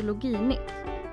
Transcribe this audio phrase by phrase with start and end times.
[0.00, 0.72] Etologinytt,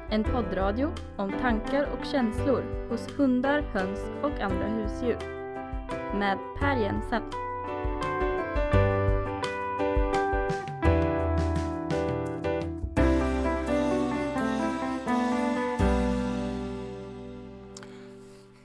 [0.10, 5.18] en poddradio om tankar och känslor hos hundar, höns och andra husdjur.
[6.20, 7.24] Med Per Jensen.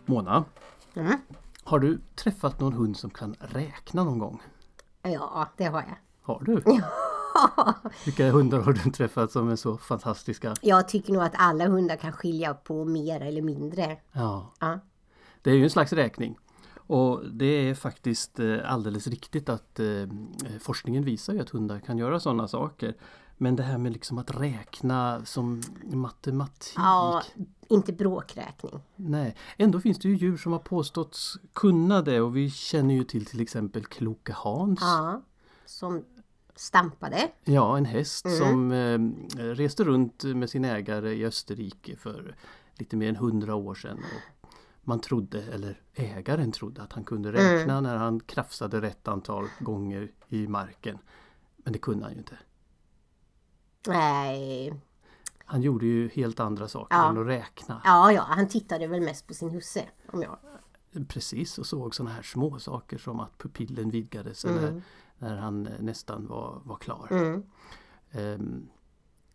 [0.07, 0.45] Mona,
[0.95, 1.21] Mm.
[1.65, 4.43] har du träffat någon hund som kan räkna någon gång?
[5.03, 5.97] Ja, det har jag.
[6.23, 6.63] Har du?
[8.05, 10.55] Vilka hundar har du träffat som är så fantastiska?
[10.63, 13.97] Jag tycker nog att alla hundar kan skilja på mer eller mindre.
[14.13, 14.79] Ja, Ja.
[15.43, 16.39] det är ju en slags räkning.
[16.87, 19.87] Och det är faktiskt eh, alldeles riktigt att eh,
[20.61, 22.95] forskningen visar ju att hundar kan göra sådana saker.
[23.37, 26.75] Men det här med liksom att räkna som matematik.
[26.77, 27.23] ja,
[27.69, 28.81] inte bråkräkning.
[28.97, 33.05] Nej, ändå finns det ju djur som har påståtts kunna det och vi känner ju
[33.05, 34.81] till till exempel Kloke Hans.
[34.83, 35.23] Ja,
[35.67, 36.05] som
[36.55, 37.31] stampade.
[37.45, 38.99] Ja, en häst som eh,
[39.55, 42.37] reste runt med sin ägare i Österrike för
[42.79, 43.99] lite mer än hundra år sedan.
[43.99, 44.49] Och
[44.83, 50.11] man trodde, eller ägaren trodde att han kunde räkna när han krafsade rätt antal gånger
[50.29, 50.99] i marken.
[51.57, 52.39] Men det kunde han ju inte.
[53.87, 54.75] Nej,
[55.45, 57.11] Han gjorde ju helt andra saker Ja.
[57.11, 57.81] än att räkna.
[57.85, 59.85] ja, ja, han tittade väl mest på sin husse.
[60.13, 60.39] Om jag.
[61.09, 64.83] Precis, och såg sådana här små saker som att pupillen vidgades eller
[65.23, 67.07] när han nästan var, var klar.
[67.11, 67.43] Mm.
[68.13, 68.69] Ehm,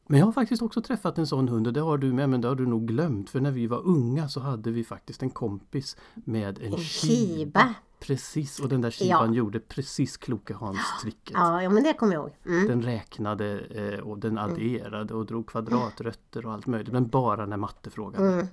[0.07, 2.41] Men jag har faktiskt också träffat en sån hund och det har du med men
[2.41, 5.29] det har du nog glömt för när vi var unga så hade vi faktiskt en
[5.29, 7.73] kompis med en, En shiba.
[7.99, 9.37] Precis och den där shiban Ja.
[9.37, 11.33] gjorde precis kloka Hans-tricket.
[11.33, 12.35] Ja, ja, men det kommer jag ihåg.
[12.45, 12.67] Mm.
[12.67, 17.57] Den räknade eh, och den adderade och drog kvadratrötter och allt möjligt men bara när
[17.57, 18.33] matte frågade.
[18.33, 18.47] Mm.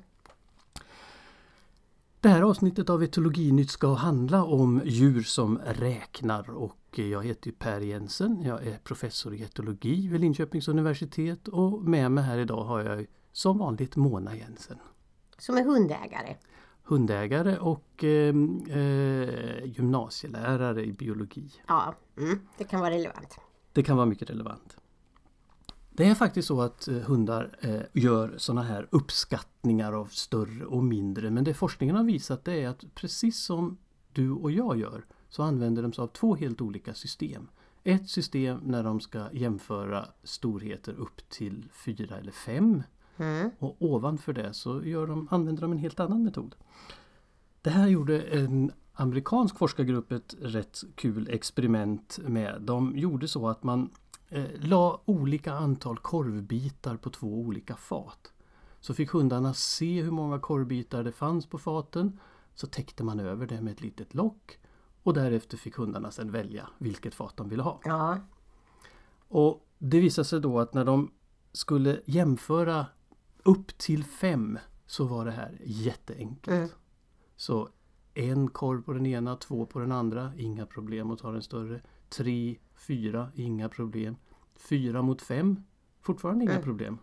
[2.25, 7.81] Det här avsnittet av Etologinytt ska handla om djur som räknar och jag heter Per
[7.81, 8.43] Jensen.
[8.43, 13.07] Jag är professor i etologi vid Linköpings universitet och med mig här idag har jag
[13.33, 14.79] som vanligt Mona Jensen.
[15.39, 16.37] Som är hundägare.
[16.83, 18.35] Hundägare och eh,
[18.79, 21.53] eh, gymnasielärare i biologi.
[21.67, 22.41] Ja, mm.
[22.59, 23.39] det kan vara relevant.
[23.73, 24.77] Det kan vara mycket relevant.
[25.97, 30.85] Det är faktiskt så att eh, hundar eh, gör sådana här uppskattningar av större och
[30.85, 33.77] mindre men det forskningen har visat det är att precis som
[34.13, 37.49] du och jag gör så använder de sig av två helt olika system.
[37.85, 42.83] Ett system när de ska jämföra storheter upp till fyra eller fem
[43.17, 43.51] Mm.
[43.59, 46.55] och ovanför det så gör de, använder de en helt annan metod.
[47.63, 52.63] Det här gjorde en amerikansk forskargrupp ett rätt kul experiment med.
[52.63, 53.91] De gjorde så att man
[54.35, 58.33] eh, la olika antal korvbitar på två olika fat.
[58.81, 62.21] Så fick hundarna se hur många korvbitar det fanns på faten.
[62.55, 64.59] Så täckte man över det med ett litet lock.
[65.03, 67.81] Och därefter fick hundarna sedan välja vilket fat de ville ha.
[67.85, 68.19] Ja,
[69.29, 71.11] Och det visade sig då att när de
[71.53, 72.87] skulle jämföra
[73.43, 76.57] upp till fem så var det här jätteenkelt.
[76.57, 76.69] Mm.
[77.37, 77.69] Så
[78.15, 81.81] en korv på den ena, två på den andra, inga problem att ta den större.
[82.09, 84.17] Tre, fyra, inga problem.
[84.55, 85.63] Fyra mot fem,
[86.01, 86.65] fortfarande inga Mm.
[86.65, 86.99] problem.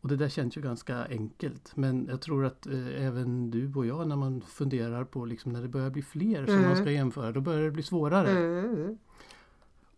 [0.00, 3.86] Och det där känns ju ganska enkelt men jag tror att eh, även du och
[3.86, 7.32] jag när man funderar på liksom när det börjar bli fler som man ska jämföra
[7.32, 8.30] då börjar det bli svårare.
[8.30, 8.98] mm.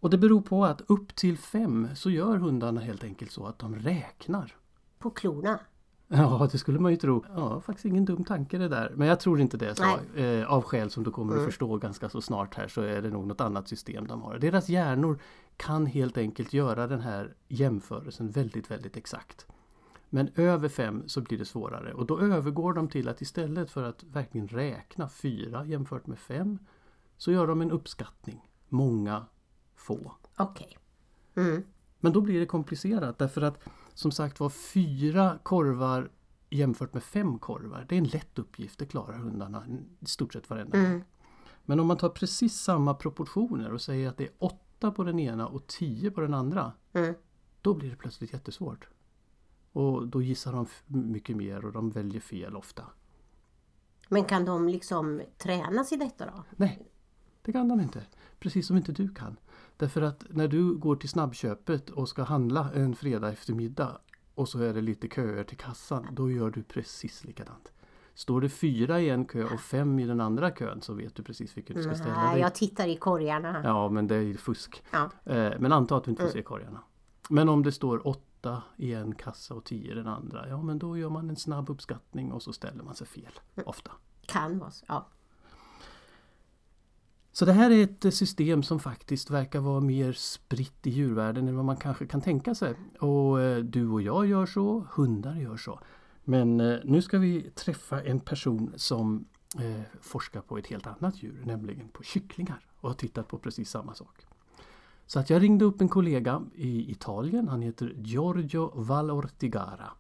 [0.01, 3.59] Och det beror på att upp till fem så gör hundarna helt enkelt så att
[3.59, 4.57] de räknar.
[4.99, 5.61] på klorna.
[6.15, 7.25] Ja, det skulle man ju tro.
[7.37, 8.93] Ja, faktiskt ingen dum tanke det där.
[8.97, 9.75] Men jag tror inte det.
[9.75, 10.19] Så.
[10.21, 13.11] Eh, av skäl som du kommer att förstå ganska så snart här så är det
[13.11, 14.39] nog något annat system de har.
[14.39, 15.19] Deras hjärnor
[15.57, 19.47] kan helt enkelt göra den här jämförelsen väldigt, väldigt exakt.
[20.11, 23.83] Men över fem så blir det svårare och då övergår de till att istället för
[23.83, 26.59] att verkligen räkna fyra jämfört med fem
[27.17, 28.49] så gör de en uppskattning.
[28.69, 29.27] Många,
[29.77, 30.13] få.
[30.37, 30.79] Okej.
[31.35, 31.63] Mm.
[32.01, 33.59] Men då blir det komplicerat därför att
[33.95, 36.11] som sagt var fyra korvar
[36.51, 37.87] jämfört med fem korvar.
[37.89, 39.67] Det är en lätt uppgift, det klarar hundarna
[40.01, 40.87] i stort sett varenda gång.
[40.87, 41.03] Mm.
[41.65, 45.19] Men om man tar precis samma proportioner och säger att det är åtta på den
[45.19, 46.73] ena och tio på den andra.
[46.93, 47.15] Mm.
[47.61, 48.89] Då blir det plötsligt jättesvårt.
[49.73, 52.85] Och då gissar de mycket mer och de väljer fel ofta.
[54.09, 56.45] Men kan de liksom tränas i detta då?
[56.57, 56.89] Nej,
[57.43, 58.07] det kan de inte.
[58.39, 59.37] Precis som inte du kan.
[59.83, 63.99] Därför att när du går till snabbköpet och ska handla en fredag eftermiddag
[64.35, 67.73] och så är det lite köer till kassan, då gör du precis likadant.
[68.15, 71.23] Står det fyra i en kö och fem i den andra kön så vet du
[71.23, 72.41] precis vilken du ska ställa dig.
[72.41, 73.61] jag tittar i korgarna.
[73.65, 74.83] Ja, men det är fusk.
[74.91, 75.11] Ja.
[75.25, 76.81] Eh, Men anta att du inte får se korgarna.
[77.29, 80.79] Men om det står åtta i en kassa och tio i den andra, ja men
[80.79, 83.33] då gör man en snabb uppskattning och så ställer man sig fel.
[83.67, 83.91] Ofta.
[84.27, 84.85] Kan vara så.
[84.89, 85.07] Ja.
[87.33, 91.49] Så det här är ett eh, system som faktiskt verkar vara mer spritt i djurvärlden
[91.49, 92.75] än vad man kanske kan tänka sig.
[92.99, 95.81] Och eh, du och jag gör så, hundar gör så.
[96.25, 99.25] Men eh, nu ska vi träffa en person som
[99.59, 103.71] eh, forskar på ett helt annat djur, nämligen på kycklingar och har tittat på precis
[103.71, 104.27] samma sak.
[105.07, 109.91] Så att jag ringde upp en kollega i Italien, han heter Giorgio Valortigara.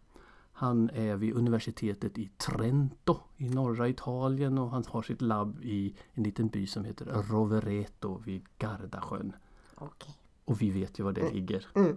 [0.62, 5.94] Han är vid universitetet i Trento i norra Italien och han har sitt labb i
[6.12, 9.32] en liten by som heter Rovereto vid Gardasjön.
[9.74, 10.14] Okej.
[10.44, 11.66] Och vi vet ju var det ligger.
[11.74, 11.96] Mm.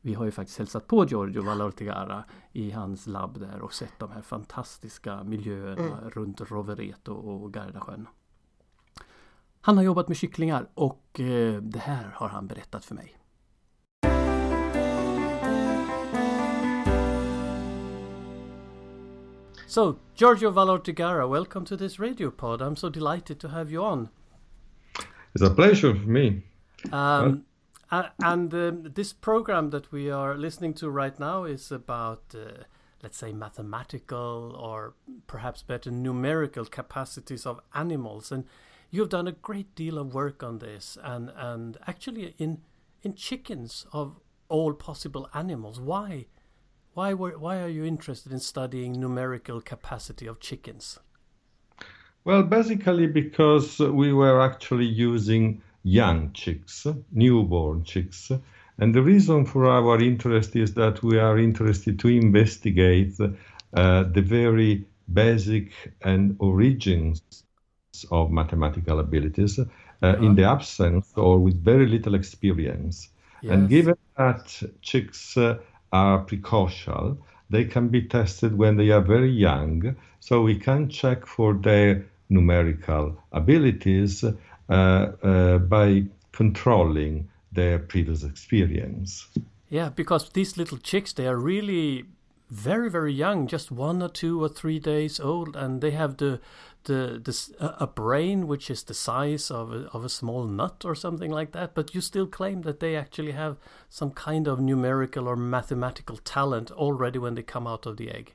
[0.00, 4.10] Vi har ju faktiskt hälsat på Giorgio Valortigara i hans labb där och sett de
[4.10, 8.08] här fantastiska miljöerna runt Rovereto och Gardasjön.
[9.60, 13.21] Han har jobbat med kycklingar och eh, det här har han berättat för mig.
[19.72, 22.60] So, Giorgio Valortigara, welcome to this radio pod.
[22.60, 24.10] I'm so delighted to have you on.
[25.34, 26.42] It's a pleasure for me.
[26.92, 27.46] Um,
[27.90, 32.64] a- and um, this program that we are listening to right now is about, uh,
[33.02, 34.92] let's say, mathematical or
[35.26, 38.30] perhaps better numerical capacities of animals.
[38.30, 38.44] And
[38.90, 42.60] you've done a great deal of work on this, and and actually in
[43.02, 44.20] in chickens of
[44.50, 45.80] all possible animals.
[45.80, 46.26] Why?
[46.94, 50.98] Why were why are you interested in studying numerical capacity of chickens?
[52.24, 58.30] Well, basically because we were actually using young chicks, newborn chicks.
[58.78, 64.22] And the reason for our interest is that we are interested to investigate uh, the
[64.22, 65.72] very basic
[66.02, 67.22] and origins
[68.10, 73.08] of mathematical abilities uh, in the absence or with very little experience.
[73.42, 75.58] And given that chicks uh,
[75.92, 77.18] are precocial,
[77.50, 82.04] they can be tested when they are very young, so we can check for their
[82.30, 84.32] numerical abilities uh,
[84.72, 89.26] uh, by controlling their previous experience.
[89.68, 92.04] Yeah, because these little chicks, they are really
[92.50, 96.40] very, very young, just one or two or three days old, and they have the
[96.84, 97.22] the
[97.58, 101.52] a brain which is the size of a, of a small nut or something like
[101.52, 101.74] that.
[101.74, 103.56] But you still claim that they actually have
[103.88, 108.34] some kind of numerical or mathematical talent already when they come out of the egg.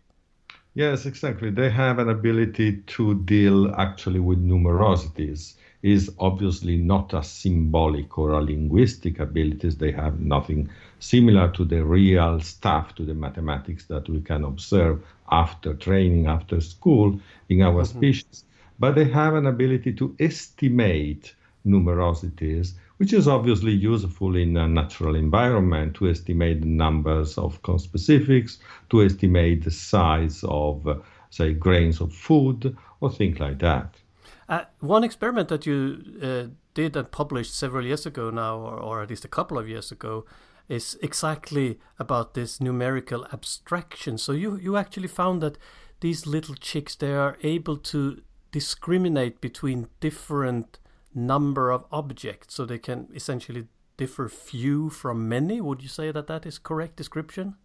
[0.73, 1.49] Yes, exactly.
[1.49, 5.55] They have an ability to deal actually with numerosities.
[5.83, 9.77] Is obviously not a symbolic or a linguistic abilities.
[9.77, 15.03] They have nothing similar to the real stuff, to the mathematics that we can observe
[15.31, 18.45] after training, after school in our species.
[18.79, 21.33] But they have an ability to estimate
[21.65, 28.57] numerosities, which is obviously useful in a natural environment to estimate the numbers of conspecifics,
[28.89, 30.95] to estimate the size of, uh,
[31.29, 33.95] say, grains of food, or things like that.
[34.49, 39.03] Uh, one experiment that you uh, did and published several years ago now, or, or
[39.03, 40.25] at least a couple of years ago,
[40.69, 44.17] is exactly about this numerical abstraction.
[44.17, 45.57] So you you actually found that
[45.99, 48.21] these little chicks they are able to
[48.51, 50.79] discriminate between different
[51.13, 53.67] number of objects, so they can essentially
[53.97, 55.59] differ few from many.
[55.61, 57.55] Would you say that that is correct description?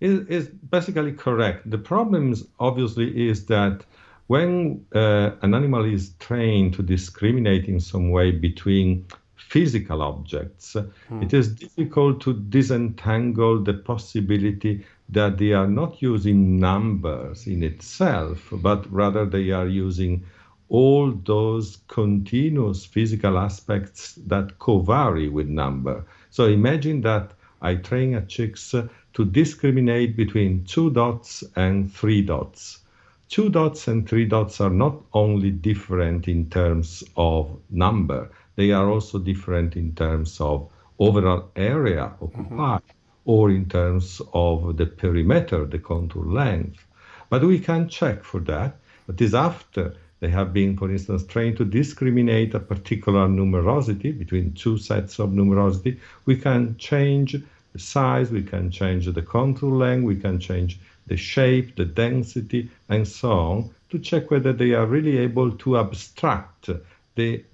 [0.00, 1.68] is, is basically correct.
[1.70, 3.84] The problem obviously is that
[4.26, 9.06] when uh, an animal is trained to discriminate in some way between
[9.48, 10.76] physical objects,
[11.20, 18.48] it is difficult to disentangle the possibility that they are not using numbers in itself,
[18.52, 20.24] but rather they are using
[20.68, 26.04] all those continuous physical aspects that co-vary with number.
[26.30, 32.22] So imagine that I train a chicks uh, to discriminate between two dots and three
[32.22, 32.80] dots.
[33.28, 38.88] Two dots and three dots are not only different in terms of number, they are
[38.88, 43.30] also different in terms of overall area occupied mm-hmm.
[43.30, 46.86] or in terms of the perimeter, the contour length.
[47.30, 48.76] But we can check for that.
[49.06, 54.52] That is after they have been, for instance, trained to discriminate a particular numerosity between
[54.52, 55.98] two sets of numerosity.
[56.24, 57.36] We can change
[57.72, 62.70] the size, we can change the contour length, we can change the shape, the density,
[62.88, 66.70] and so on to check whether they are really able to abstract
[67.16, 67.44] the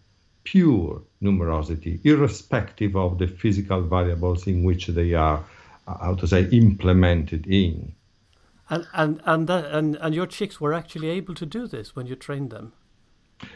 [0.51, 5.45] pure numerosity, irrespective of the physical variables in which they are,
[5.87, 7.93] uh, how to say, implemented in.
[8.69, 12.07] And and and that, and and your chicks were actually able to do this when
[12.07, 12.73] you trained them.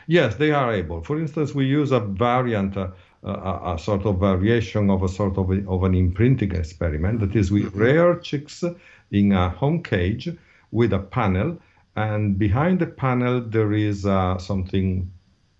[0.06, 1.02] Yes, they are able.
[1.02, 2.88] For instance, we use a variant, uh,
[3.22, 7.20] a, a sort of variation of a sort of, a, of an imprinting experiment.
[7.20, 8.64] That is, we rear chicks
[9.10, 10.28] in a home cage
[10.70, 11.58] with a panel,
[11.96, 15.10] and behind the panel there is uh, something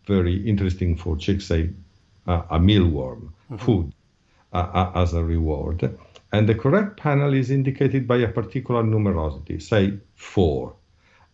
[0.07, 1.71] very interesting for chicks, say
[2.27, 3.93] uh, a mealworm food
[4.53, 5.99] uh, as a reward.
[6.33, 10.75] And the correct panel is indicated by a particular numerosity, say four.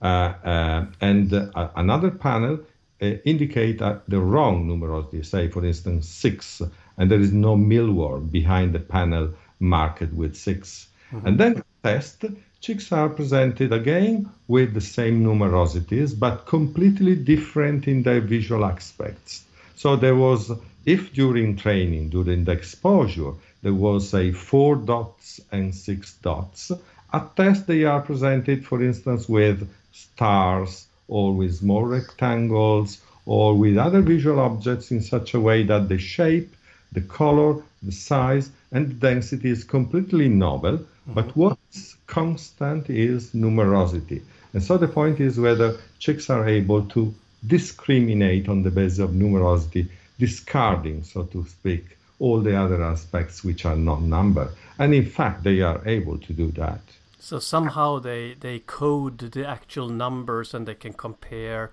[0.03, 2.59] Uh, uh, and uh, another panel
[3.03, 6.63] uh, indicate the wrong numerosity, say for instance six,
[6.99, 11.27] and there is no mealworm behind the panel marked with 6 mm-hmm.
[11.27, 12.25] And then the test,
[12.61, 19.45] chicks are presented again with the same numerosities, but completely different in their visual aspects.
[19.77, 20.53] So there was,
[20.85, 26.71] if during training, during the exposure, there was a four dots and six dots,
[27.13, 33.77] at test they are presented, for instance, with stars or with small rectangles or with
[33.77, 36.55] other visual objects in such a way that the shape,
[36.93, 40.87] the color, the size, and the density is completely novel.
[41.07, 41.60] But what's
[42.07, 44.23] constant is numerosity.
[44.53, 47.15] And so the point is whether chicks are able to
[47.47, 53.65] discriminate on the basis of numerosity, discarding, so to speak, all the other aspects which
[53.65, 54.51] are not number.
[54.79, 56.81] And in fact, they are able to do that.
[57.19, 61.71] So somehow they, they code the actual numbers and they can compare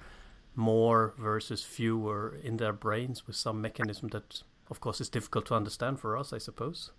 [0.56, 5.56] more versus fewer in their brains with some mechanism that, of course, is difficult to
[5.56, 6.92] understand for us, I suppose.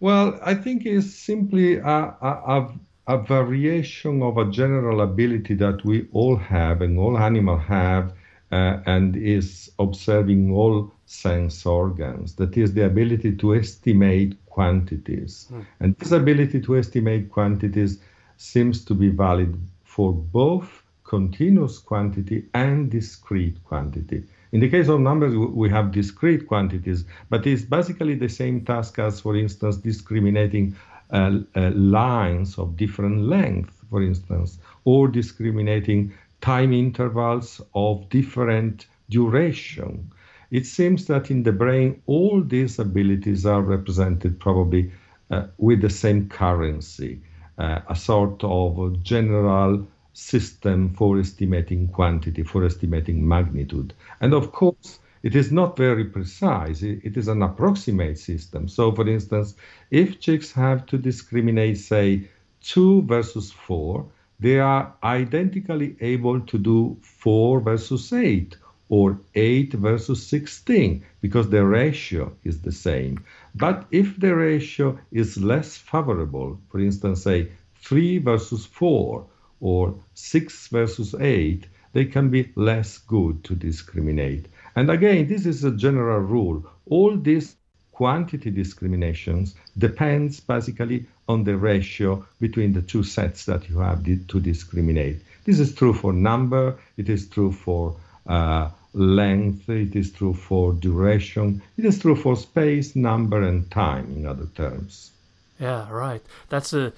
[0.00, 2.72] Well, I think it's simply a, a,
[3.06, 8.12] a variation of a general ability that we all have and all animals have,
[8.52, 12.34] uh, and is observing all sense organs.
[12.36, 15.48] That is the ability to estimate quantities.
[15.50, 15.66] Mm.
[15.80, 18.00] And this ability to estimate quantities
[18.36, 24.24] seems to be valid for both continuous quantity and discrete quantity.
[24.52, 28.98] In the case of numbers, we have discrete quantities, but it's basically the same task
[28.98, 30.74] as, for instance, discriminating
[31.10, 40.10] uh, uh, lines of different length, for instance, or discriminating time intervals of different duration.
[40.50, 44.90] It seems that in the brain, all these abilities are represented probably
[45.30, 47.20] uh, with the same currency,
[47.58, 49.86] uh, a sort of general
[50.18, 53.94] system for estimating quantity, for estimating magnitude.
[54.20, 56.82] And of course, it is not very precise.
[56.82, 58.68] It is an approximate system.
[58.68, 59.54] So, for instance,
[59.92, 62.28] if chicks have to discriminate, say,
[62.62, 64.04] 2 versus 4,
[64.40, 68.56] they are identically able to do 4 versus 8
[68.88, 73.24] or 8 versus 16 because the ratio is the same.
[73.54, 79.24] But if the ratio is less favorable, for instance, say 3 versus 4
[79.60, 84.46] or 6 versus 8, they can be less good to discriminate.
[84.76, 86.64] And again, this is a general rule.
[86.86, 87.56] All these
[87.92, 94.40] quantity discriminations depends basically on the ratio between the two sets that you have to
[94.40, 95.20] discriminate.
[95.44, 97.96] This is true for number, it is true for
[98.26, 104.12] uh, length, it is true for duration, it is true for space, number, and time,
[104.16, 105.10] in other terms.
[105.58, 106.22] Yeah, right.
[106.50, 106.92] That's a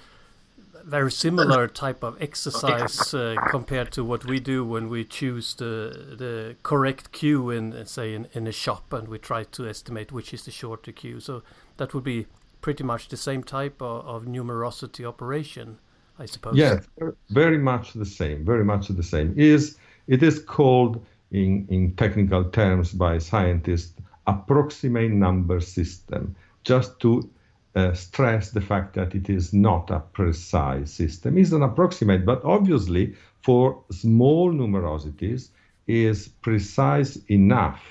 [0.85, 6.15] very similar type of exercise uh, compared to what we do when we choose the
[6.17, 10.33] the correct queue in say in, in a shop and we try to estimate which
[10.33, 11.43] is the shorter queue so
[11.77, 12.25] that would be
[12.61, 15.77] pretty much the same type of, of numerosity operation
[16.19, 16.55] i suppose.
[16.55, 16.85] Yes
[17.29, 19.33] very much the same very much the same.
[19.37, 23.93] Is it is called in in technical terms by scientists
[24.27, 27.29] approximate number system just to
[27.75, 31.37] uh, stress the fact that it is not a precise system.
[31.37, 35.49] It's an approximate, but obviously for small numerosities
[35.87, 37.81] is precise enough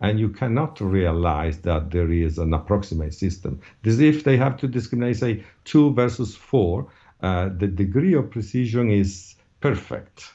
[0.00, 3.60] and you cannot realize that there is an approximate system.
[3.82, 6.86] This if they have to discriminate, say, 2 versus 4,
[7.22, 10.32] uh, the degree of precision is perfect.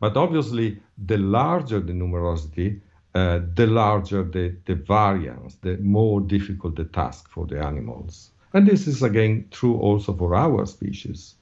[0.00, 2.80] But obviously, the larger the numerosity,
[3.14, 8.31] uh, the larger the, the variance, the more difficult the task for the animals.
[8.54, 11.36] And this is again true also for our species.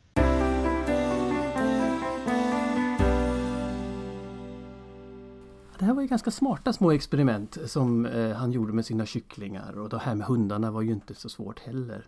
[5.78, 9.78] Det här var ju ganska smarta små experiment som eh, han gjorde med sina kycklingar
[9.78, 12.06] och det här med hundarna var ju inte så svårt heller.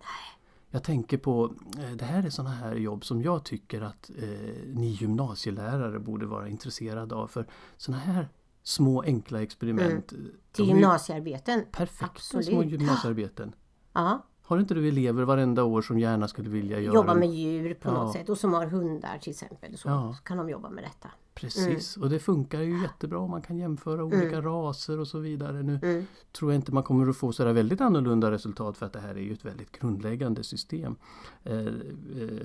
[0.71, 4.28] Jag tänker på, eh, det här är sådana här jobb som jag tycker att eh,
[4.66, 7.26] ni gymnasielärare borde vara intresserade av.
[7.26, 8.28] För sådana här
[8.62, 10.12] små enkla experiment.
[10.12, 10.30] Mm.
[10.52, 11.64] Till gymnasiearbeten.
[11.73, 12.47] Perfekta Absolut.
[12.47, 13.54] små gymnasiearbeten.
[13.92, 14.23] Ja.
[14.42, 17.88] Har inte du elever varenda år som gärna skulle vilja göra Jobba med djur på
[17.88, 17.92] ja.
[17.92, 19.78] något sätt och som har hundar till exempel.
[19.78, 20.16] Så, ja.
[20.25, 21.08] kan de jobba med detta.
[21.34, 22.04] Precis mm.
[22.04, 23.18] och det funkar ju jättebra.
[23.18, 24.42] om Man kan jämföra olika mm.
[24.42, 25.62] raser och så vidare.
[25.62, 26.06] Nu mm.
[26.32, 29.14] tror jag inte man kommer att få sådär väldigt annorlunda resultat för att det här
[29.14, 30.96] är ju ett väldigt grundläggande system.
[31.42, 31.66] Eh, eh,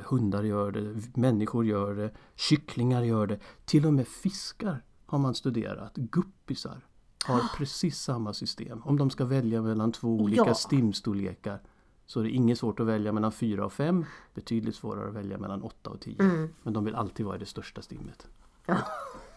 [0.06, 3.40] hundar gör det, människor gör det, kycklingar gör det.
[3.66, 6.86] Till och med fiskar har man studerat, guppisar.
[7.26, 8.82] har precis samma system.
[8.86, 10.54] Om de ska välja mellan två olika ja.
[10.54, 11.60] stimstorlekar
[12.08, 14.06] så är det inget svårt att välja mellan 4 och 5.
[14.34, 16.16] Betydligt svårare att välja mellan 8 och 10.
[16.20, 16.50] Mm.
[16.64, 18.28] Men de vill alltid vara i det största stimmet.
[18.66, 18.78] Ja.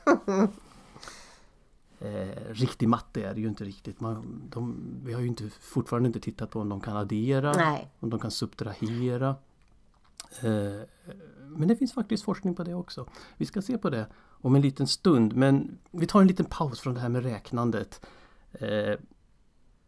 [1.98, 4.00] eh, riktig matte är det ju inte riktigt.
[4.00, 7.90] Man, de, vi har ju inte, fortfarande inte tittat på om de kan addera, Nej.
[8.00, 9.28] om de kan subtrahera.
[10.40, 10.80] Eh,
[11.46, 13.06] men det finns faktiskt forskning på det också.
[13.36, 14.06] Vi ska se på det
[14.42, 18.06] om en liten stund men vi tar en liten paus från det här med räknandet.
[18.52, 18.94] Eh,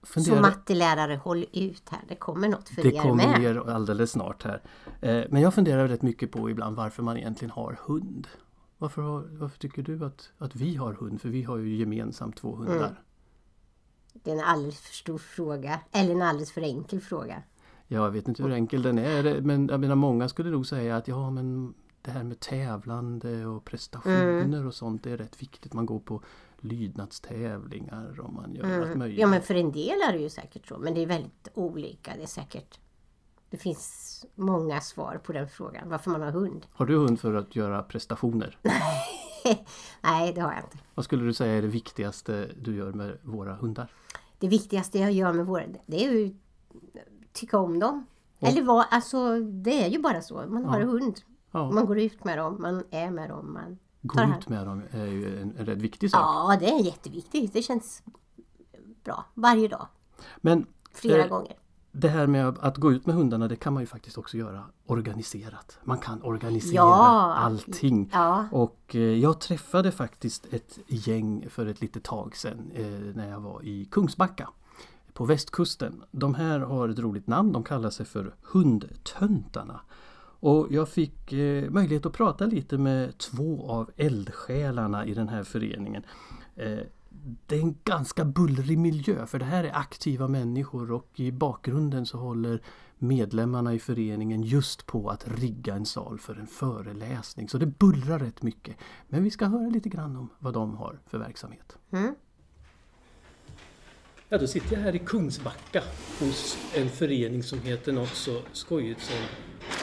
[0.02, 0.36] fundera...
[0.36, 3.40] Så mattelärare, håll ut här, det kommer något för det er med.
[3.40, 4.62] Det kommer alldeles snart här.
[5.00, 8.28] Eh, men jag funderar rätt mycket på ibland varför man egentligen har hund.
[8.78, 9.02] Varför,
[9.38, 11.20] varför tycker du att, att vi har hund?
[11.20, 12.76] För vi har ju gemensamt två hundar.
[12.76, 12.94] Mm.
[14.12, 17.42] Det är en alldeles för stor fråga, eller en alldeles för enkel fråga.
[17.88, 21.08] Jag vet inte hur enkel den är men jag menar många skulle nog säga att
[21.08, 24.66] ja men det här med tävlande och prestationer mm.
[24.66, 25.72] och sånt är rätt viktigt.
[25.72, 26.22] Man går på
[26.64, 28.82] lydnadstävlingar och man gör mm.
[28.82, 29.20] allt möjligt.
[29.20, 32.12] Ja men för en del är det ju säkert så men det är väldigt olika.
[32.16, 32.78] Det är säkert
[33.52, 36.66] det finns många svar på den frågan, varför man har hund.
[36.72, 38.58] Har du hund för att göra prestationer?
[40.02, 40.78] Nej, det har jag inte.
[40.94, 43.92] Vad skulle du säga är det viktigaste du gör med våra hundar?
[44.38, 46.34] Det viktigaste jag gör med våra, det är ju
[47.32, 48.06] tycka om dem.
[48.38, 48.48] Och.
[48.48, 50.34] Eller vad, alltså det är ju bara så.
[50.48, 50.86] Man har ja.
[50.86, 51.20] hund.
[51.50, 51.70] Ja.
[51.70, 53.52] Man går ut med dem, man är med dem.
[53.52, 56.20] Man Gå ut med dem är ju en, en rätt viktig sak.
[56.20, 57.52] Ja, det är jätteviktigt.
[57.52, 58.02] Det känns
[59.04, 59.86] bra varje dag.
[60.36, 61.56] Men, Flera eh, gånger.
[61.92, 64.64] Det här med att gå ut med hundarna det kan man ju faktiskt också göra
[64.86, 65.78] organiserat.
[65.84, 67.34] Man kan organisera ja.
[67.34, 68.10] allting.
[68.12, 68.48] Ja.
[68.52, 73.40] Och eh, jag träffade faktiskt ett gäng för ett litet tag sedan eh, när jag
[73.40, 74.48] var i Kungsbacka
[75.12, 76.02] på västkusten.
[76.10, 79.80] De här har ett roligt namn, de kallar sig för Hundtöntarna.
[80.42, 85.44] Och jag fick eh, möjlighet att prata lite med två av eldsjälarna i den här
[85.44, 86.02] föreningen.
[86.56, 86.78] Eh,
[87.46, 92.06] det är en ganska bullrig miljö för det här är aktiva människor och i bakgrunden
[92.06, 92.62] så håller
[92.98, 97.48] medlemmarna i föreningen just på att rigga en sal för en föreläsning.
[97.48, 98.76] Så det bullrar rätt mycket.
[99.08, 101.76] Men vi ska höra lite grann om vad de har för verksamhet.
[101.90, 102.14] Mm.
[104.28, 105.82] Ja, då sitter jag här i Kungsbacka
[106.20, 109.16] hos en förening som heter något så skojigt som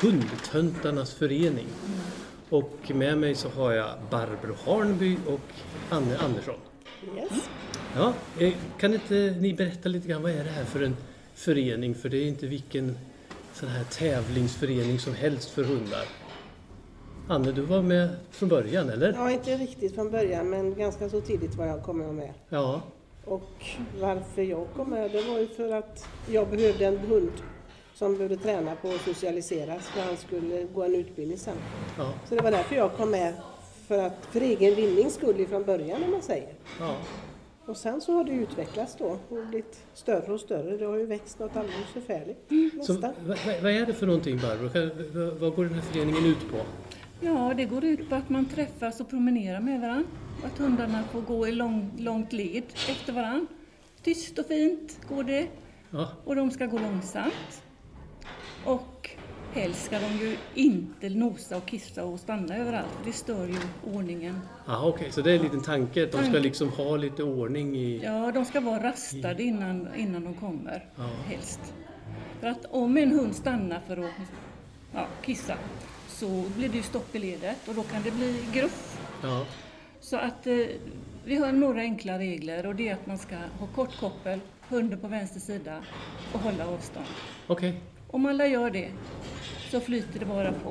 [0.01, 1.67] Hundtöntarnas förening.
[2.49, 5.39] Och med mig så har jag Barbro Harnby och
[5.89, 6.55] Anne Andersson.
[7.17, 7.49] Yes.
[7.95, 10.95] Ja, eh, kan inte ni berätta lite grann, vad är det här för en
[11.33, 11.95] förening?
[11.95, 12.97] För det är inte vilken
[13.53, 16.05] sån här tävlingsförening som helst för hundar.
[17.27, 19.13] Anne, du var med från början, eller?
[19.13, 22.33] Ja, inte riktigt från början, men ganska så tidigt var jag kommit med.
[22.49, 22.81] Ja.
[23.25, 23.65] Och
[23.99, 27.31] varför jag kom med, det var ju för att jag behövde en hund
[27.99, 31.57] som behövde träna på att socialiseras för han skulle gå en utbildning sen.
[31.97, 32.13] Ja.
[32.29, 33.33] Så det var därför jag kom med,
[33.87, 36.53] för, att, för egen vinnings skull från början om man säger.
[36.79, 36.95] Ja.
[37.65, 40.77] Och sen så har det utvecklats då och blivit större och större.
[40.77, 42.51] Det har ju växt något alldeles förfärligt.
[42.85, 43.13] Så, vad,
[43.61, 45.39] vad är det för någonting Barbro?
[45.39, 46.57] Vad går den här föreningen ut på?
[47.21, 50.09] Ja, det går ut på att man träffas och promenerar med varandra.
[50.43, 53.47] Att hundarna får gå i lång, långt led efter varandra.
[54.03, 55.47] Tyst och fint går det.
[55.89, 56.09] Ja.
[56.25, 57.63] Och de ska gå långsamt.
[58.65, 59.09] Och
[59.53, 63.57] helst ska de ju inte nosa och kissa och stanna överallt, för det stör ju
[63.93, 64.39] ordningen.
[64.67, 65.11] Aha, Okej, okay.
[65.11, 68.01] så det är en liten tanke att de ska liksom ha lite ordning i...
[68.03, 71.09] Ja, de ska vara rastade innan, innan de kommer, ja.
[71.25, 71.73] helst.
[72.39, 74.11] För att om en hund stannar för att
[74.93, 75.55] ja, kissa
[76.07, 78.99] så blir det ju stopp i ledet och då kan det bli gruff.
[79.23, 79.45] Ja.
[79.99, 80.55] Så att eh,
[81.25, 84.99] vi har några enkla regler och det är att man ska ha kort koppel, hunden
[84.99, 85.83] på vänster sida
[86.33, 87.05] och hålla avstånd.
[87.47, 87.69] Okej.
[87.69, 87.81] Okay.
[88.11, 88.89] Om alla gör det
[89.71, 90.69] så flyter det bara på.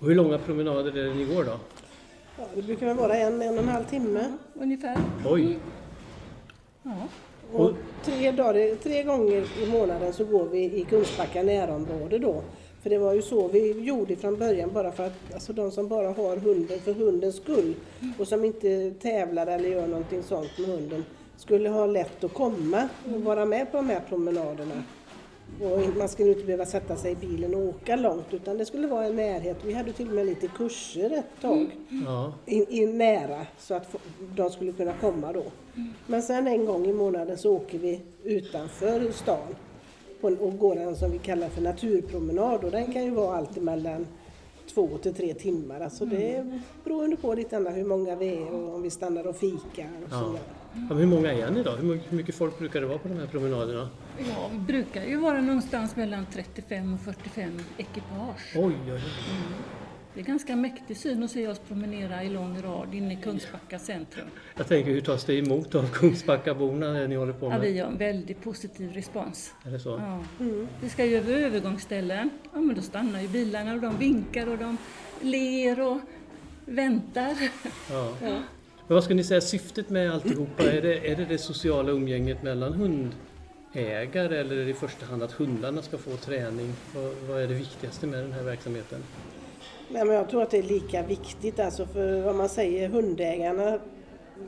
[0.00, 1.52] Och hur långa promenader är det ni går då?
[2.38, 4.32] Ja, det brukar väl vara en, en och en halv timme.
[4.54, 4.96] Ungefär.
[5.26, 5.42] Oj!
[5.42, 5.58] Mm.
[6.82, 7.08] Ja.
[7.52, 7.72] Och
[8.04, 12.42] tre, dagar, tre gånger i månaden så går vi i Kungsbacka närområde då.
[12.82, 15.88] För det var ju så vi gjorde från början bara för att alltså de som
[15.88, 17.74] bara har hunden för hundens skull
[18.18, 21.04] och som inte tävlar eller gör någonting sånt med hunden
[21.36, 24.82] skulle ha lätt att komma och vara med på de här promenaderna.
[25.60, 28.86] Och man skulle inte behöva sätta sig i bilen och åka långt utan det skulle
[28.86, 29.56] vara en närhet.
[29.64, 31.66] Vi hade till och med lite kurser ett tag
[32.06, 32.32] ja.
[32.46, 33.96] in, in nära så att
[34.36, 35.44] de skulle kunna komma då.
[36.06, 39.54] Men sen en gång i månaden så åker vi utanför stan
[40.20, 44.06] och går en som vi kallar för naturpromenad och den kan ju vara allt mellan
[44.74, 45.80] två till tre timmar.
[45.80, 49.90] Alltså det beror på lite hur många vi är och om vi stannar och fikar.
[50.04, 50.34] Och ja.
[50.90, 51.70] Ja, hur många är ni då?
[51.70, 53.88] Hur mycket folk brukar det vara på de här promenaderna?
[54.18, 58.56] Ja, vi brukar ju vara någonstans mellan 35 och 45 ekipage.
[58.56, 58.92] Oj, oj, oj.
[58.92, 59.52] Mm.
[60.16, 63.78] Det är ganska mäktig syn att se oss promenera i lång rad inne i Kungsbacka
[63.78, 64.26] centrum.
[64.56, 67.58] Jag tänker, hur tas det emot av Kungsbackaborna när ni håller på med?
[67.58, 69.54] Ja, vi har en väldigt positiv respons.
[69.64, 69.88] Är det så?
[69.88, 70.44] Ja.
[70.44, 70.68] Mm.
[70.80, 72.30] Vi ska ju över övergångsställen.
[72.52, 74.76] Ja, men då stannar ju bilarna och de vinkar och de
[75.20, 76.00] ler och
[76.64, 77.36] väntar.
[77.90, 78.12] Ja.
[78.22, 78.42] ja.
[78.86, 80.62] Men vad ska ni säga syftet med alltihopa?
[80.62, 82.72] Är det, är det det sociala umgänget mellan
[83.76, 86.72] hundägare eller är det i första hand att hundarna ska få träning?
[86.94, 88.98] Vad, vad är det viktigaste med den här verksamheten?
[89.88, 93.78] Nej, men jag tror att det är lika viktigt alltså för vad man säger hundägarna,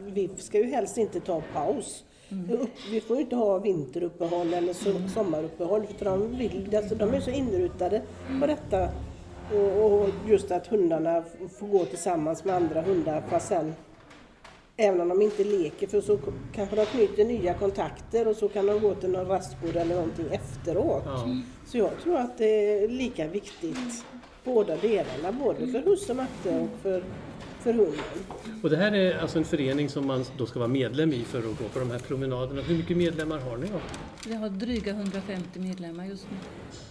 [0.06, 2.04] vi ska ju helst inte ta paus.
[2.30, 2.66] Mm.
[2.90, 5.08] Vi får ju inte ha vinteruppehåll eller mm.
[5.08, 8.02] sommaruppehåll för de, vill, alltså, de är så inrutade
[8.40, 8.88] på detta.
[9.54, 11.24] Och, och, just att hundarna
[11.58, 13.74] får gå tillsammans med andra hundar fast sen
[14.80, 16.18] Även om de inte leker för så
[16.54, 20.26] kanske de knyter nya kontakter och så kan de gå till någon rastgård eller någonting
[20.30, 21.02] efteråt.
[21.06, 21.36] Ja.
[21.66, 24.04] Så jag tror att det är lika viktigt
[24.44, 27.04] båda delarna, både för husse och matte och för,
[27.60, 27.94] för hunden.
[28.62, 31.38] Och det här är alltså en förening som man då ska vara medlem i för
[31.38, 32.62] att gå på de här promenaderna.
[32.62, 33.80] Hur mycket medlemmar har ni då?
[34.26, 36.36] Vi har dryga 150 medlemmar just nu.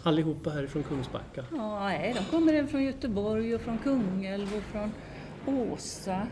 [0.04, 1.46] Allihopa härifrån Kungsbacka?
[1.52, 4.92] Ja, nej, de kommer även från Göteborg och från Kungälv och från
[5.72, 6.28] Åsa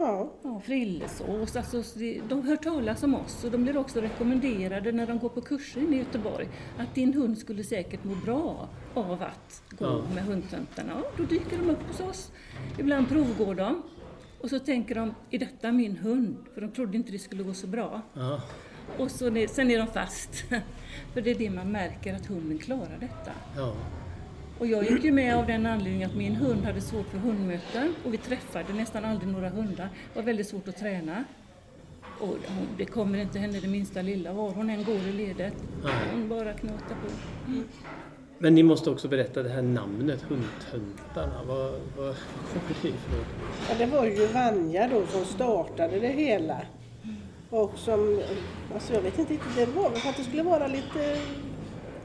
[0.00, 0.32] Ja.
[0.42, 1.56] ja Frillesås.
[1.56, 1.82] Alltså,
[2.28, 5.92] de hör talas om oss och de blir också rekommenderade när de går på kurser
[5.92, 10.14] i Göteborg att din hund skulle säkert må bra av att gå ja.
[10.14, 10.92] med hundtöntarna.
[11.02, 12.32] Ja, då dyker de upp hos oss.
[12.78, 13.82] Ibland provgår de
[14.40, 16.36] och så tänker de, är detta min hund?
[16.54, 18.02] För de trodde inte det skulle gå så bra.
[18.14, 18.42] Ja.
[18.98, 20.44] Och så, sen är de fast.
[21.14, 23.32] För det är det man märker, att hunden klarar detta.
[23.56, 23.74] Ja.
[24.60, 27.94] Och jag gick ju med av den anledningen att min hund hade svårt för hundmöten
[28.04, 29.88] och vi träffade nästan aldrig några hundar.
[30.12, 31.24] Det var väldigt svårt att träna.
[32.20, 32.36] Och
[32.78, 35.54] det kommer inte henne det minsta lilla var hon än går i ledet.
[36.12, 37.12] Hon bara knatar på.
[37.46, 37.64] Mm.
[38.38, 41.44] Men ni måste också berätta det här namnet, Hundtöntarna.
[41.46, 42.16] Vad, vad
[42.52, 43.24] kommer det ifrån?
[43.68, 46.60] Ja, det var ju Vanja då som startade det hela.
[47.50, 48.22] Och som,
[48.74, 51.18] alltså jag vet inte det var för att det skulle vara lite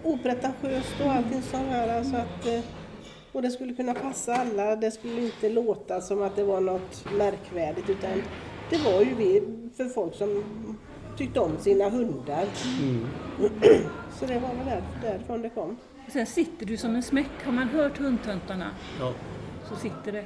[0.05, 2.03] opretentiöst och allting sånt här.
[2.03, 2.61] Så att, eh,
[3.31, 4.75] och det skulle kunna passa alla.
[4.75, 8.23] Det skulle inte låta som att det var något märkvärdigt utan
[8.69, 9.43] det var ju vi
[9.77, 10.43] för folk som
[11.17, 12.45] tyckte om sina hundar.
[12.79, 13.07] Mm.
[14.19, 15.77] Så det var väl där, därifrån det kom.
[16.13, 17.43] sen sitter du som en smäck.
[17.45, 19.13] Har man hört hundtöntarna ja.
[19.69, 20.25] så sitter det.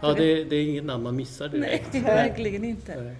[0.00, 1.92] Ja, det, det är inget namn man missar direkt.
[1.92, 3.02] Nej, verkligen inte.
[3.02, 3.16] Nej.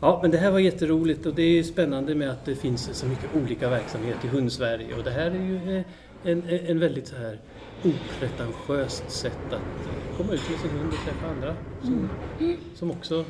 [0.00, 3.06] Ja, men det här var jätteroligt och det är spännande med att det finns så
[3.06, 5.84] mycket olika verksamhet i Hundsverige och det här är ju
[6.24, 7.40] en, en väldigt så här
[7.84, 12.08] opretentiöst sätt att komma ut med sin hund och träffa andra som,
[12.40, 12.56] mm.
[12.74, 13.24] som också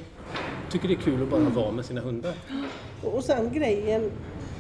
[0.70, 2.34] tycker det är kul att bara vara med sina hundar.
[3.02, 4.10] Och sen grejen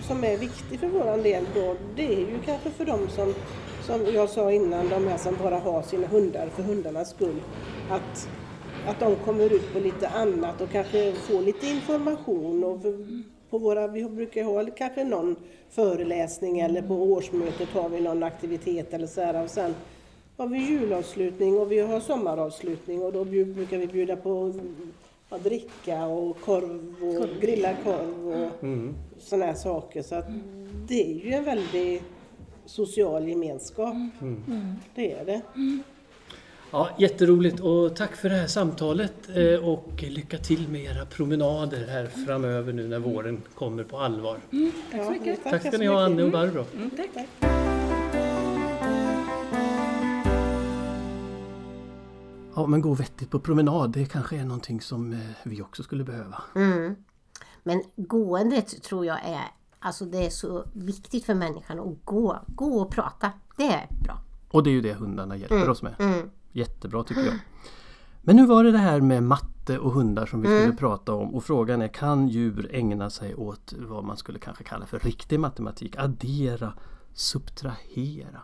[0.02, 3.34] som är viktig för våran del då, det är ju kanske för dem som,
[3.82, 7.40] som jag sa innan, de här som bara har sina hundar för hundarnas skull,
[7.90, 8.28] att
[8.86, 12.64] att de kommer ut på lite annat och kanske får lite information.
[12.64, 12.80] Och
[13.50, 15.36] på våra, vi brukar ha kanske någon
[15.70, 19.44] föreläsning eller på årsmötet har vi någon aktivitet eller så här.
[19.44, 19.74] Och sen
[20.36, 24.54] har vi julavslutning och vi har sommaravslutning och då brukar vi bjuda på
[25.28, 28.94] att dricka och korv och grillad korv och mm.
[29.18, 30.02] sådana här saker.
[30.02, 30.26] Så att
[30.88, 32.02] det är ju en väldig
[32.66, 33.94] social gemenskap.
[34.20, 34.74] Mm.
[34.94, 35.40] Det är det.
[36.72, 36.86] Mm.
[36.86, 41.86] Ja, jätteroligt och tack för det här samtalet eh, och lycka till med era promenader
[41.86, 44.38] här framöver nu när våren kommer på allvar.
[44.52, 45.44] Mm, tack så mycket.
[45.44, 46.64] tack, ska ni ha Anne och Barbro.
[46.74, 47.28] Mm, tack.
[52.54, 56.04] Ja, men gå vettigt på promenad, det kanske är någonting som eh, vi också skulle
[56.04, 56.42] behöva.
[56.54, 56.96] Mm.
[57.62, 59.44] Men gåendet tror jag är,
[59.78, 63.32] alltså det är så viktigt för människan att gå, gå och prata.
[63.56, 64.18] Det är bra.
[64.50, 65.70] Och det är ju det hundarna hjälper mm.
[65.70, 65.94] oss med.
[65.98, 66.30] Mm.
[66.56, 67.34] Jättebra tycker jag.
[68.22, 70.76] Men nu var det det här med matte och hundar som vi skulle mm.
[70.76, 74.86] prata om och frågan är kan djur ägna sig åt vad man skulle kanske kalla
[74.86, 75.96] för riktig matematik?
[75.96, 76.72] Addera,
[77.12, 78.42] subtrahera.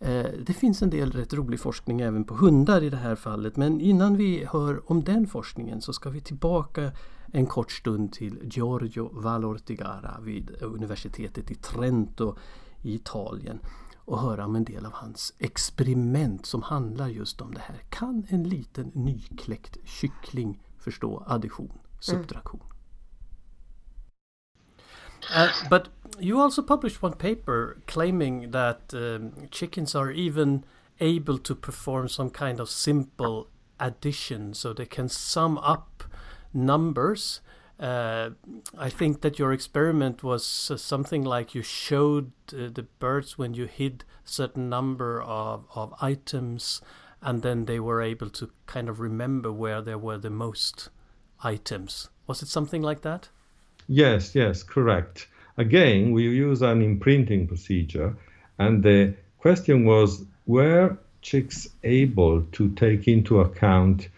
[0.00, 3.56] Eh, det finns en del rätt rolig forskning även på hundar i det här fallet
[3.56, 6.92] men innan vi hör om den forskningen så ska vi tillbaka
[7.32, 12.36] en kort stund till Giorgio Valortigara vid universitetet i Trento
[12.82, 13.58] i Italien
[14.04, 17.84] och höra om en del av hans experiment som handlar just om det här.
[17.88, 22.60] Kan en liten nykläckt kyckling förstå addition, subtraktion?
[22.60, 22.72] Mm.
[25.30, 25.88] Uh, but
[26.18, 30.64] you also published one paper claiming that um, chickens are even
[31.00, 33.46] able to perform some kind of simple
[33.78, 36.04] addition so they can sum up
[36.52, 37.40] numbers
[37.82, 38.30] uh,
[38.78, 43.54] I think that your experiment was uh, something like you showed uh, the birds when
[43.54, 46.80] you hid certain number of, of items
[47.20, 50.90] and then they were able to kind of remember where there were the most
[51.42, 52.08] items.
[52.28, 53.28] Was it something like that?
[53.88, 55.26] Yes, yes, correct.
[55.56, 58.16] Again, we use an imprinting procedure
[58.58, 64.08] and the question was were chicks able to take into account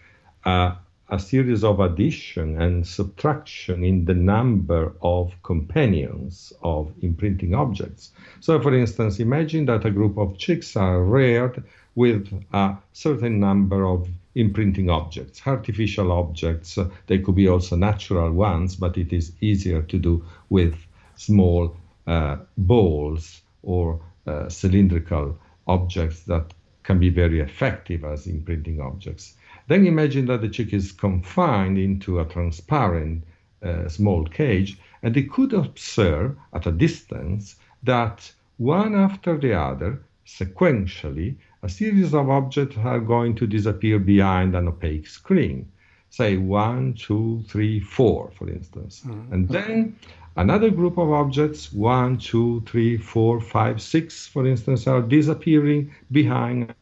[0.43, 0.75] uh,
[1.09, 8.11] a series of addition and subtraction in the number of companions of imprinting objects.
[8.39, 11.63] So, for instance, imagine that a group of chicks are reared
[11.93, 16.77] with a certain number of imprinting objects, artificial objects.
[17.07, 20.75] They could be also natural ones, but it is easier to do with
[21.15, 25.37] small uh, balls or uh, cylindrical
[25.67, 29.35] objects that can be very effective as imprinting objects.
[29.67, 33.23] Then imagine that the chick is confined into a transparent
[33.63, 40.01] uh, small cage, and they could observe at a distance that one after the other,
[40.25, 45.67] sequentially, a series of objects are going to disappear behind an opaque screen.
[46.11, 49.01] Say one, two, three, four, for instance.
[49.03, 49.33] Mm-hmm.
[49.33, 49.95] And then
[50.37, 56.73] another group of objects, one, two, three, four, five, six, for instance, are disappearing behind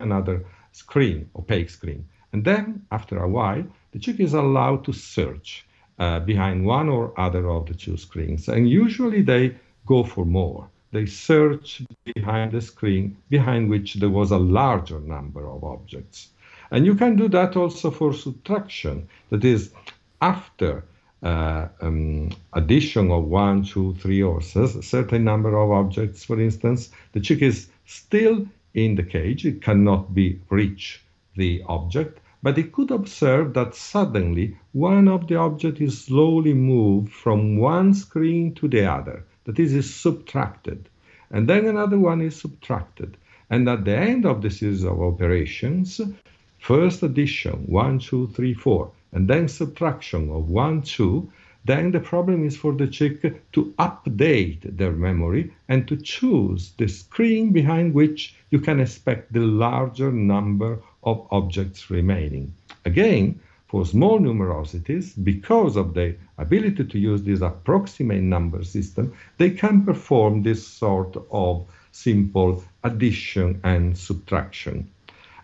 [0.00, 2.04] another screen, opaque screen.
[2.34, 5.64] And then, after a while, the chick is allowed to search
[6.00, 8.48] uh, behind one or other of the two screens.
[8.48, 9.54] And usually they
[9.86, 10.68] go for more.
[10.90, 16.30] They search behind the screen behind which there was a larger number of objects.
[16.72, 19.08] And you can do that also for subtraction.
[19.30, 19.70] That is,
[20.20, 20.82] after
[21.22, 26.90] uh, um, addition of one, two, three, or a certain number of objects, for instance,
[27.12, 28.44] the chick is still
[28.74, 29.46] in the cage.
[29.46, 31.00] It cannot be reach
[31.36, 37.10] the object, but it could observe that suddenly one of the objects is slowly moved
[37.10, 39.24] from one screen to the other.
[39.44, 40.90] That is, is subtracted.
[41.30, 43.16] And then another one is subtracted.
[43.48, 46.02] And at the end of the series of operations,
[46.58, 51.32] first addition, 1, 2, 3, 4, and then subtraction of 1, 2,
[51.64, 56.88] then the problem is for the chick to update their memory and to choose the
[56.88, 62.54] screen behind which you can expect the larger number of objects remaining.
[62.84, 69.50] Again, for small numerosities, because of the ability to use this approximate number system, they
[69.50, 74.88] can perform this sort of simple addition and subtraction.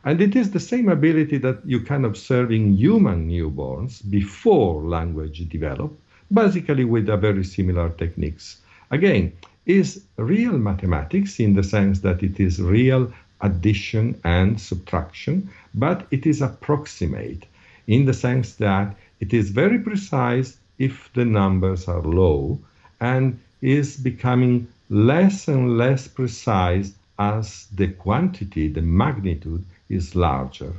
[0.05, 5.49] And it is the same ability that you can observe in human newborns before language
[5.49, 5.93] develop,
[6.33, 8.61] basically with a very similar techniques.
[8.91, 9.33] Again,
[9.67, 16.27] is real mathematics in the sense that it is real addition and subtraction, but it
[16.27, 17.47] is approximate
[17.87, 22.59] in the sense that it is very precise if the numbers are low
[23.01, 30.73] and is becoming less and less precise as the quantity, the magnitude is larger.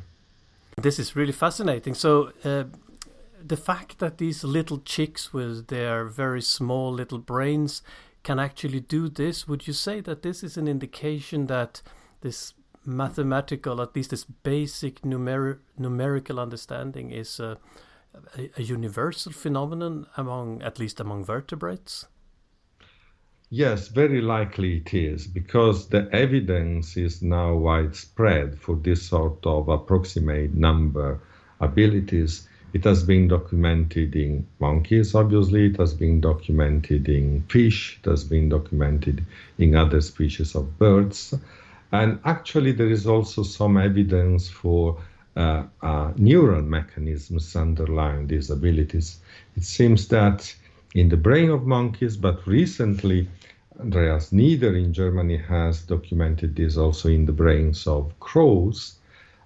[0.78, 1.94] This is really fascinating.
[1.94, 2.64] So, uh,
[3.44, 7.82] the fact that these little chicks with their very small little brains
[8.24, 11.82] can actually do this, would you say that this is an indication that
[12.22, 12.54] this
[12.86, 17.58] mathematical, at least this basic numer numerical understanding is a,
[18.38, 22.08] a, a, universal phenomenon among, at least among vertebrates?
[23.50, 29.68] Yes, very likely it is, because the evidence is now widespread for this sort of
[29.68, 31.20] approximate number
[31.60, 32.48] abilities.
[32.74, 38.24] It has been documented in monkeys, obviously, it has been documented in fish, it has
[38.24, 39.26] been documented
[39.58, 41.36] in other species of birds.
[41.92, 45.02] And actually, there is also some evidence for
[45.36, 49.20] uh, uh, neural mechanisms underlying these abilities.
[49.56, 50.54] It seems that
[50.94, 53.28] in the brain of monkeys, but recently,
[53.80, 59.00] Andreas Nieder in Germany has documented this also in the brains of crows,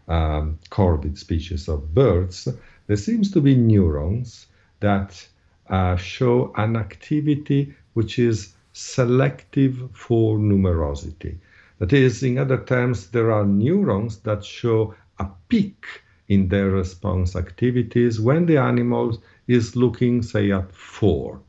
[0.08, 2.48] um, corvid species of birds.
[2.88, 4.48] There seems to be neurons
[4.80, 5.28] that
[5.70, 11.38] uh, show an activity which is selective for numerosity.
[11.78, 15.86] That is, in other terms, there are neurons that show a peak
[16.28, 21.42] in their response activities when the animal is looking, say, at four,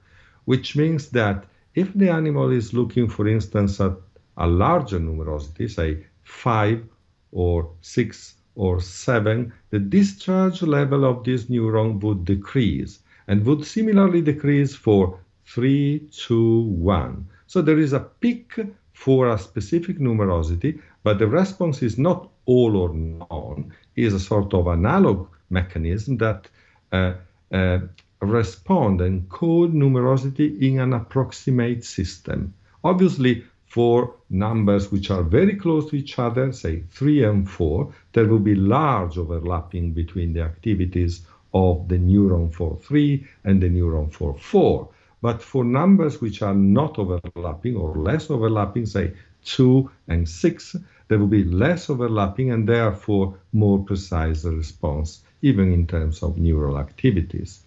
[0.44, 3.92] which means that if the animal is looking, for instance, at
[4.36, 6.82] a larger numerosity, say five
[7.30, 14.22] or six or seven, the discharge level of this neuron would decrease and would similarly
[14.22, 17.26] decrease for three, two, one.
[17.46, 18.58] So there is a peak
[18.96, 24.54] for a specific numerosity, but the response is not all or none, is a sort
[24.54, 26.48] of analog mechanism that
[26.92, 27.12] uh,
[27.52, 27.78] uh,
[28.20, 32.54] respond and code numerosity in an approximate system.
[32.82, 38.24] Obviously, for numbers which are very close to each other, say 3 and 4, there
[38.24, 44.10] will be large overlapping between the activities of the neuron for 3 and the neuron
[44.10, 44.88] for 4.
[45.26, 50.76] But for numbers which are not overlapping or less overlapping, say 2 and 6,
[51.08, 56.78] there will be less overlapping and therefore more precise response, even in terms of neural
[56.78, 57.62] activities.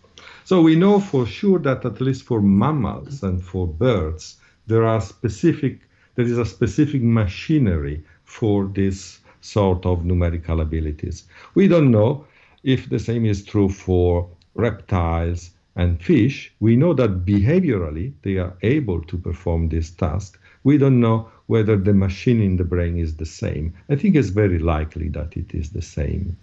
[0.46, 5.02] So we know for sure that at least for mammals and for birds, there are
[5.02, 5.82] specific
[6.16, 11.26] there is a specific machinery for this sort of numerical abilities.
[11.56, 12.26] We don't know
[12.64, 16.52] if the same is true for reptiles and fish.
[16.60, 20.40] We know that behaviorally they are able to perform this task.
[20.64, 23.74] We don't know whether the machine in the brain is the same.
[23.90, 26.38] I think it's very likely that it is the same.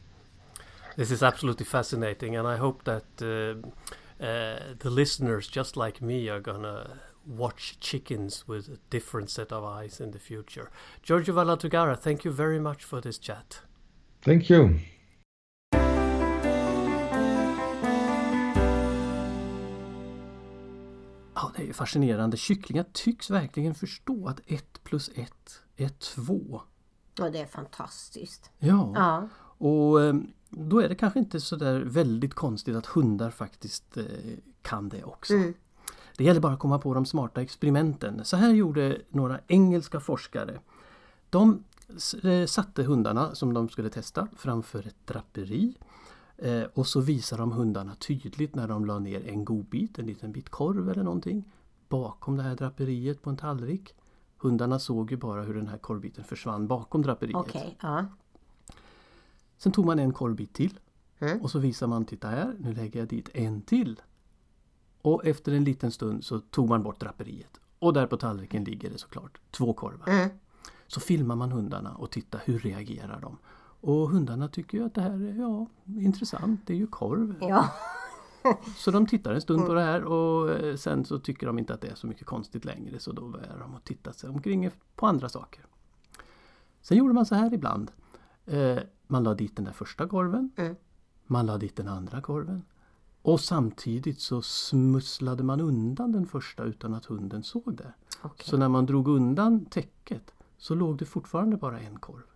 [0.96, 6.28] This is absolutely fascinating, and I hope that uh, uh, the listeners, just like me,
[6.30, 10.70] are gonna watch chickens with a different set of eyes in the future.
[11.02, 13.60] Giorgio Vallatugara, thank you very much for this chat.
[14.22, 14.78] Thank you.
[21.36, 22.36] Ja, det är fascinerande.
[22.36, 25.32] Kycklingar tycks verkligen förstå att 1 plus 1
[25.76, 26.62] är 2.
[27.18, 28.50] Ja, det är fantastiskt.
[28.58, 29.28] Ja, ja.
[29.66, 34.04] och ehm, då är det kanske inte så där väldigt konstigt att hundar faktiskt eh,
[34.62, 35.34] kan det också.
[35.34, 35.54] Mm.
[36.16, 38.24] Det gäller bara att komma på de smarta experimenten.
[38.24, 40.60] Så här gjorde några engelska forskare.
[41.30, 41.64] De
[42.22, 45.74] eh, satte hundarna som de skulle testa framför ett draperi.
[46.38, 50.32] Eh, och så visade de hundarna tydligt när de la ner en godbit, en liten
[50.32, 51.44] bit korv eller någonting
[51.88, 53.94] bakom det här draperiet på en tallrik.
[54.38, 57.36] Hundarna såg ju bara hur den här korvbiten försvann bakom draperiet.
[57.36, 58.06] Okay, ja.
[59.56, 60.78] Sen tog man en korvbit till
[61.18, 61.40] mm.
[61.40, 64.00] och så visade man, titta här, nu lägger jag dit en till.
[65.02, 67.60] Och efter en liten stund så tog man bort draperiet.
[67.78, 70.08] Och där på tallriken ligger det såklart två korvar.
[70.08, 70.28] Mm.
[70.86, 73.38] Så filmar man hundarna och tittar hur reagerar de.
[73.86, 75.66] Och hundarna tycker ju att det här är ja,
[76.00, 77.34] intressant, det är ju korv.
[77.40, 77.68] Ja.
[78.76, 81.74] Så de tittar en stund på det här och eh, sen så tycker de inte
[81.74, 84.70] att det är så mycket konstigt längre så då börjar de att titta sig omkring
[84.96, 85.66] på andra saker.
[86.80, 87.90] Sen gjorde man så här ibland.
[88.46, 90.50] Eh, man la dit den där första korven.
[90.56, 90.76] Mm.
[91.26, 92.62] Man la dit den andra korven.
[93.22, 97.92] Och samtidigt så smusslade man undan den första utan att hunden såg det.
[98.22, 98.46] Okay.
[98.46, 102.35] Så när man drog undan täcket så låg det fortfarande bara en korv.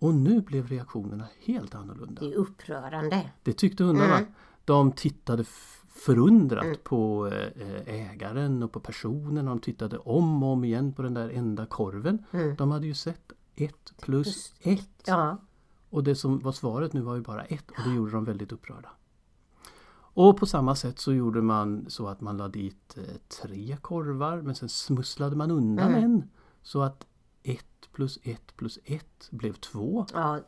[0.00, 2.20] Och nu blev reaktionerna helt annorlunda.
[2.20, 3.30] Det är upprörande.
[3.42, 4.18] Det tyckte hundarna.
[4.18, 4.32] Mm.
[4.64, 5.44] De tittade
[5.88, 6.76] förundrat mm.
[6.84, 9.44] på eh, ägaren och på personen.
[9.44, 12.24] De tittade om och om igen på den där enda korven.
[12.30, 12.56] Mm.
[12.56, 15.02] De hade ju sett ett plus ett.
[15.06, 15.36] Ja.
[15.90, 18.52] Och det som var svaret nu var ju bara ett och det gjorde de väldigt
[18.52, 18.88] upprörda.
[20.12, 24.42] Och på samma sätt så gjorde man så att man la dit eh, tre korvar
[24.42, 26.04] men sen smusslade man undan mm.
[26.04, 26.30] en.
[26.62, 27.06] Så att
[27.82, 30.06] 1 plus 1 plus 1 blev 2.
[30.12, 30.40] Ja.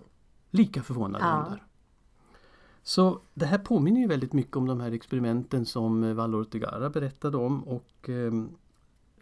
[0.51, 1.43] Lika förvånade ja.
[1.43, 1.67] hundar.
[2.83, 6.91] Så det här påminner ju väldigt mycket om de här experimenten som eh, Valor Tigara
[6.91, 8.57] berättade om och ehm,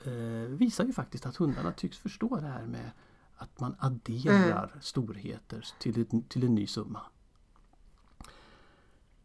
[0.05, 0.13] eh,
[0.49, 2.91] visar ju faktiskt att hundarna tycks förstå det här med
[3.37, 4.81] att man adderar mm.
[4.81, 7.01] storheter till, ett, till en ny summa.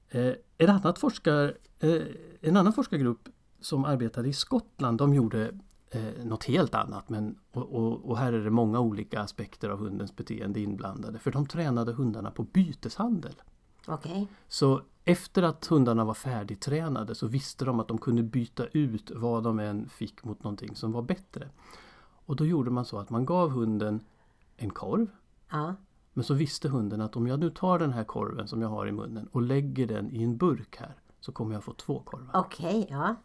[0.10, 2.02] Eh, en, annat forskar, eh,
[2.42, 5.60] en annan forskargrupp som arbetade i Skottland de gjorde
[5.96, 7.10] eh, något helt annat.
[7.10, 11.20] Men, och, och, och, här är det många olika aspekter av hundens beteende inblandade.
[11.20, 13.42] För de tränade hundarna på byteshandel.
[13.88, 14.28] Okay.
[14.48, 19.44] Så efter att hundarna var färdigtränade så visste de att de kunde byta ut vad
[19.44, 21.50] de än fick mot någonting som var bättre.
[22.26, 24.00] Och då gjorde man så att man gav hunden
[24.58, 25.08] en korv.
[25.50, 25.76] Ja.
[26.14, 28.88] Men så visste hunden att om jag nu tar den här korven som jag har
[28.88, 32.30] i munnen och lägger den i en burk här så kommer jag få två korvar.
[32.34, 33.16] Okej, okay, ja.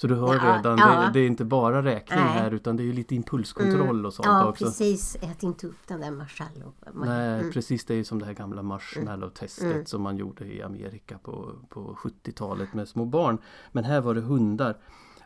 [0.00, 1.00] Så du hör ja, redan, ja.
[1.00, 2.28] Det, det, är inte bara räkning Nej.
[2.28, 4.06] här utan det är lite impulskontroll mm.
[4.06, 4.64] och sånt ja, också.
[4.64, 6.72] Ja precis, ät inte upp den där marshmallow.
[6.94, 7.52] Nej mm.
[7.52, 9.86] precis, det är som det här gamla marshmallow-testet mm.
[9.86, 13.38] som man gjorde i Amerika på, på 70-talet med små barn.
[13.72, 14.76] Men här var det hundar.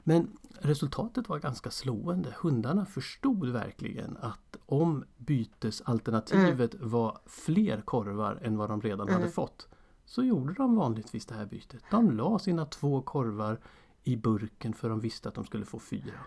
[0.05, 0.29] Men
[0.61, 2.35] resultatet var ganska slående.
[2.41, 6.91] Hundarna förstod verkligen att om bytesalternativet mm.
[6.91, 9.21] var fler korvar än vad de redan mm.
[9.21, 9.69] hade fått
[10.05, 11.83] så gjorde de vanligtvis det här bytet.
[11.91, 13.59] De la sina två korvar
[14.05, 16.21] i burken för de visste att de skulle få fyra.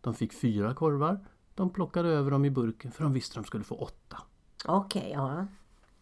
[0.00, 1.20] De fick fyra korvar.
[1.54, 4.18] De plockade över dem i burken för de visste att de skulle få åtta.
[4.64, 5.46] Okej, okay, ja.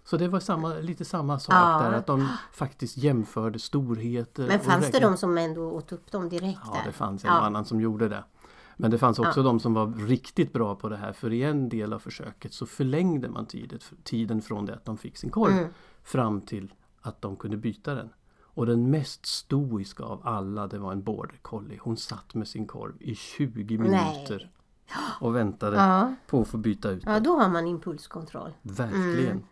[0.04, 1.80] Så det var samma, lite samma sak ja.
[1.82, 4.46] där att de faktiskt jämförde storheter.
[4.46, 6.60] Men fanns det de som ändå åt upp dem direkt?
[6.64, 6.84] Ja, där?
[6.86, 7.40] det fanns en ja.
[7.40, 8.24] annan som gjorde det.
[8.76, 9.44] Men det fanns också ja.
[9.44, 12.66] de som var riktigt bra på det här för i en del av försöket så
[12.66, 15.68] förlängde man tiden, tiden från det att de fick sin korv mm.
[16.02, 18.08] fram till att de kunde byta den.
[18.54, 21.78] Och den mest stoiska av alla det var en border collie.
[21.82, 24.38] Hon satt med sin korv i 20 minuter.
[24.38, 24.50] Nej.
[25.20, 26.14] Och väntade ja.
[26.26, 27.14] på att få byta ut den.
[27.14, 28.52] Ja, då har man impulskontroll.
[28.62, 29.30] Verkligen.
[29.30, 29.42] Mm.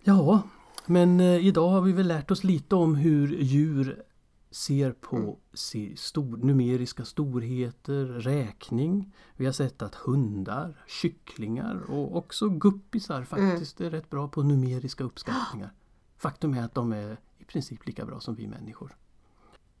[0.00, 0.42] Ja,
[0.86, 4.02] men eh, idag har vi väl lärt oss lite om hur djur
[4.50, 5.96] ser på mm.
[5.96, 9.14] stor, numeriska storheter, räkning.
[9.36, 13.26] Vi har sett att hundar, kycklingar och också guppisar mm.
[13.26, 13.92] faktiskt mm.
[13.92, 15.72] är rätt bra på numeriska uppskattningar.
[16.16, 17.16] Faktum är att de är
[17.52, 18.96] princip lika bra som vi människor.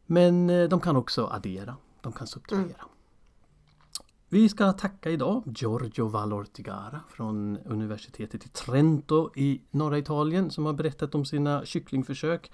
[0.06, 2.64] Men eh, de kan också addera, de kan subtrahera.
[2.64, 2.88] Mm.
[4.28, 10.72] Vi ska tacka idag Giorgio Valortigara från universitetet i Trento i norra Italien som har
[10.72, 12.50] berättat om sina kycklingförsök.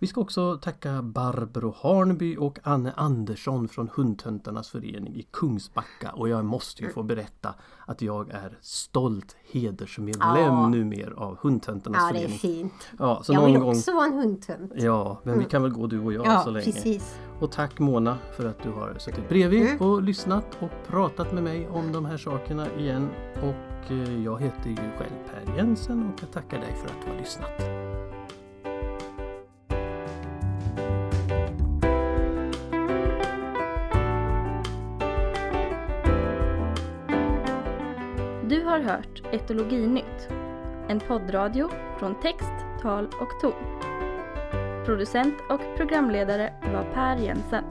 [0.00, 6.28] Vi ska också tacka Barbro Harnby och Anne Andersson från Hundtöntarnas förening i Kungsbacka och
[6.28, 7.54] jag måste ju få berätta
[7.86, 10.68] att jag är stolt hedersmedlem ja.
[10.68, 12.38] numera av Hundtöntarnas ja, förening.
[12.42, 12.88] Ja, det är fint.
[12.98, 13.70] Ja, så jag någon vill gång...
[13.70, 14.72] också vara en hundtönt.
[14.76, 15.44] Ja, men mm.
[15.44, 16.64] vi kan väl gå du och jag ja, så länge.
[16.64, 17.18] Precis.
[17.40, 19.80] Och tack Mona för att du har suttit bredvid mm.
[19.80, 23.08] och lyssnat och pratat med mig om de här sakerna igen.
[23.34, 27.10] Och eh, jag heter ju själv Per Jensen och jag tackar dig för att du
[27.10, 27.87] har lyssnat.
[39.32, 40.28] Etologinytt,
[40.88, 42.52] en poddradio från text,
[42.82, 43.78] tal och ton.
[44.86, 47.64] Producent och programledare var Per Jensen.